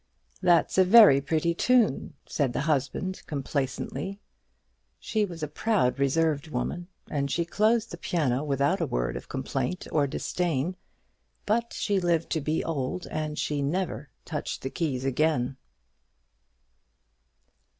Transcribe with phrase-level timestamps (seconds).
[0.41, 4.19] "That's a very pretty tune," said the husband, complacently.
[4.99, 9.29] She was a proud reserved woman, and she closed the piano without a word of
[9.29, 10.75] complaint or disdain;
[11.45, 15.55] but she lived to be old, and she never touched the keys again.